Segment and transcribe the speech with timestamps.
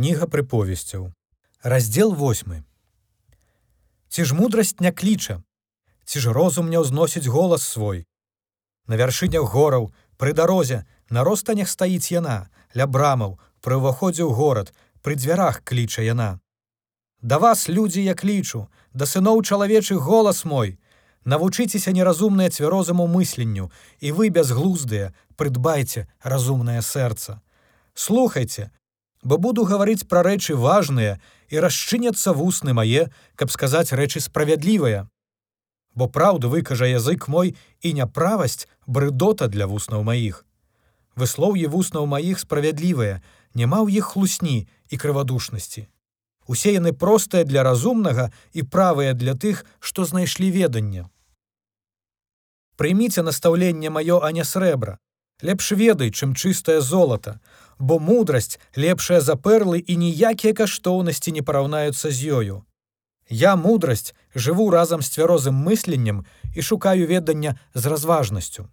[0.00, 1.12] Кніга прыповесцяў.
[1.60, 2.64] Раздзел 8.
[4.08, 5.42] Ці ж мудрасць не кліча,
[6.08, 8.08] Ці ж розум не ўзносіць голас свой.
[8.88, 14.72] На вяршынях гораў, пры дарозе, на ростанях стаіць яна, ля брамаў, пры ўваходзе ў горад,
[15.04, 16.40] пры дзвярах кліча яна.
[17.20, 20.80] Да вас, людзі, я клічу, да сыноў чалавечых голас мой.
[21.28, 23.68] Навучыцеся неразумнае цвярозаму мысленню,
[24.00, 27.44] і вы бязглуздыя, прыдбайце разумнае сэрца.
[27.92, 28.72] Слухайце,
[29.22, 35.08] бо буду гаварыць пра рэчы важныя і расчыняцца вусны мае, каб сказаць рэчы справядлівыя.
[35.94, 40.46] Бо праўду выкажа язык мой і няправасць брыдота для вуснаў маіх.
[41.16, 43.20] Выслоўі вуснаў маіх справядлівыя,
[43.54, 45.88] няма ў іх хлусні і крывадушнасці.
[46.46, 51.06] Усе яны простыя для разумнага і правыя для тых, што знайшлі веданне.
[52.80, 54.98] Прыміце настаўленне маё, а не срэбра.
[55.42, 57.40] Лепш ведай, чым чыстае золата,
[57.80, 62.62] бо мудрасць лепшая за перлы і ніякія каштоўнасці не параўнаюцца з ёю.
[63.30, 68.68] Я мудрасць жыву разам з цвярозым мысленнем і шукаю ведання з разважнасцю.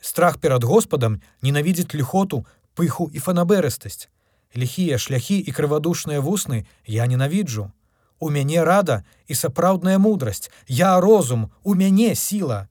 [0.00, 4.08] Страх перад Господам ненавідзіць льхоту, пыху і фанаберыстасць.
[4.56, 7.72] Ліхія шляхі і крывадушныя вусны я ненавіджу.
[8.20, 12.68] У мяне рада і сапраўдная мудрасць, я розум, у мяне сіла.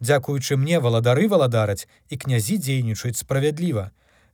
[0.00, 3.90] Дзякуючы мне валадары валадараць і князі дзейнічаюць справядліва.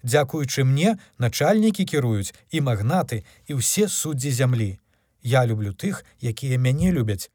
[0.06, 4.78] Дзякуючы мне начальнікі кіруюць і магнаты і ўсе суддзі зямлі.
[5.26, 7.26] Я люблю тых, якія мяне любяць.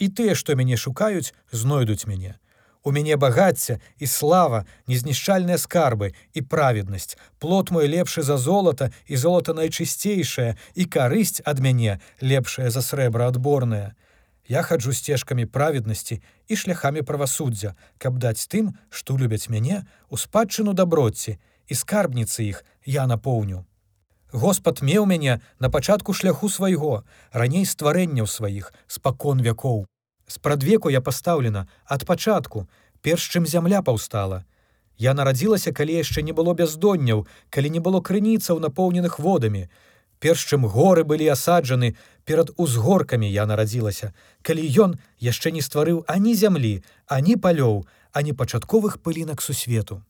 [0.00, 2.40] І тыя, што мяне шукаюць, знойдуць мяне.
[2.86, 7.18] У мяне багацця і слава, незнішчальныя скарбы і праведнасць.
[7.38, 13.28] Плот мой лепшы за золата і золата найчысцейшае і карысць ад мяне лепшая за срэбра
[13.28, 13.92] адборная.
[14.48, 20.72] Я хаджу сцежкамі праведнасці і шляхамі правасуддзя, каб даць тым, што любяць мяне у спадчыну
[20.72, 21.36] даброці
[21.68, 23.64] і скарбніцы іх я напоўню.
[24.32, 29.86] Господ меў мяне на пачатку шляху свайго, раней стварэнняў сваіх, спакон вякоў.
[30.26, 32.68] Спрадвеку я пастаўлена ад пачатку,
[33.00, 34.44] перш чым зямля паўстала.
[34.98, 39.68] Я нарадзілася, калі яшчэ не было бяздонняў, калі не было крыніцаў, напоўненых водамі,
[40.18, 46.34] Перш чым горы былі асаджаны, перад узгоркамі я нарадзілася, калі ён яшчэ не стварыў ані
[46.34, 50.00] зямлі, ані палёў, ані пачатковых пылінак сусвету.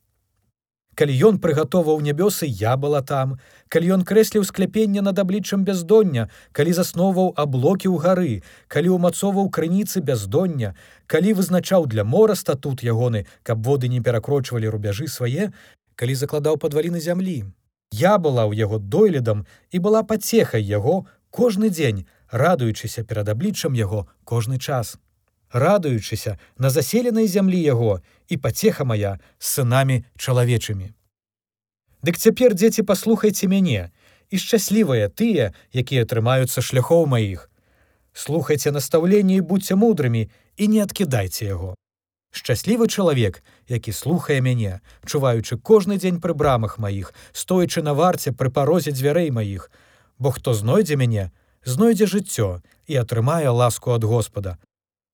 [0.96, 3.36] Калі ён прыгатоваў нябёсы, я была там,
[3.68, 8.32] калі ён крэсліў скляпення над абліччам бяздоння, калі засноваў аблокі ў гары,
[8.72, 10.72] калі ўмацоўваў крыніцы бяздоння,
[11.06, 15.52] калі вызначаў для мора статут ягоны, каб воды не перакрочвалі рубяжы свае,
[16.00, 17.44] калі закладаў падваліны зямлі,
[17.92, 24.08] Я была ў яго дойлідам і была пацехай яго кожны дзень, радуючыся перад абліччам яго
[24.24, 24.98] кожны час.
[25.52, 30.92] Радуючыся на заселенай зямлі яго і пацеха моя з сынамі чалавечымі.
[32.02, 33.90] Дык цяпер дзеці паслухайце мяне
[34.30, 37.50] і шчаслівыя тыя, якія трымаюцца шляхоў маіх.
[38.12, 41.74] Слухайце настаўленні і будьце мудрымі і не адкідайце яго.
[42.36, 48.50] Шчаслівы чалавек, які слухае мяне, чуваючы кожны дзень пры брамах маіх, стоячы на варце пры
[48.50, 49.70] парозе дзвярэй маіх,
[50.18, 51.30] Бо хто знойдзе мяне,
[51.64, 54.56] знойдзе жыццё і атрымае ласку ад Господа.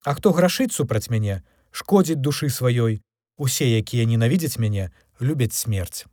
[0.04, 3.02] А хто грашыць супраць мяне, шкодзіць душы сваёй,
[3.38, 4.90] усе, якія ненавідзяць мяне,
[5.20, 6.06] любяць смерць.